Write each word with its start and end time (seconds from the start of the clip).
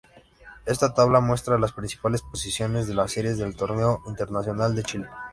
Esta 0.65 0.95
tabla 0.95 1.19
muestra 1.21 1.59
las 1.59 1.73
principales 1.73 2.23
posiciones 2.23 2.87
de 2.87 2.95
las 2.95 3.11
series 3.11 3.37
del 3.37 3.55
Torneo 3.55 4.01
Internacional 4.07 4.73
de 4.73 4.81
Chile. 4.81 5.07